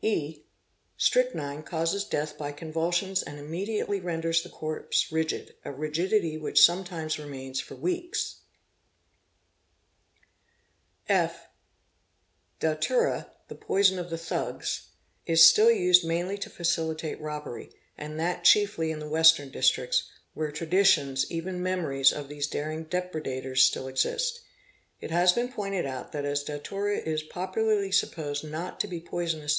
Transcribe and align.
(e) 0.03 0.41
Strychnine 0.97 1.61
causes 1.61 2.03
death 2.05 2.35
by 2.35 2.51
convulsions 2.51 3.21
and 3.21 3.37
immediately 3.37 3.99
ren 3.99 4.19
ders 4.21 4.41
the 4.41 4.49
corpse 4.49 5.11
rigid, 5.11 5.53
a 5.63 5.71
rigidity 5.71 6.39
which 6.39 6.65
sometimes 6.65 7.19
remains 7.19 7.61
for 7.61 7.75
weeks 7.75 8.37
4047105), 11.07 11.23
(f) 11.23 11.47
Datura, 12.59 13.29
the 13.47 13.53
poison 13.53 13.99
of 13.99 14.09
the 14.09 14.17
thugs, 14.17 14.87
is 15.27 15.45
still 15.45 15.69
used 15.69 16.03
mainly 16.03 16.35
to— 16.35 16.49
facilitate 16.49 17.21
robbery, 17.21 17.69
and 17.95 18.19
that 18.19 18.43
chiefly 18.43 18.89
in 18.89 18.97
the 18.97 19.07
Western 19.07 19.51
districts, 19.51 20.09
where 20.33 20.51
tra_ 20.51 20.65
ditions, 20.71 21.29
even 21.29 21.61
memories, 21.61 22.11
of 22.11 22.27
these 22.27 22.47
daring 22.47 22.85
depredators 22.85 23.59
still 23.59 23.87
exist. 23.87 24.41
It 24.99 25.11
has 25.11 25.33
been 25.33 25.51
pointed 25.53 25.85
out 25.85 26.11
that 26.13 26.25
as 26.25 26.41
datura 26.41 26.97
is 26.97 27.21
popularly 27.21 27.91
supposed 27.91 28.43
not 28.43 28.79
to 28.79 28.87
be 28.87 28.99
poisonous 28.99 29.49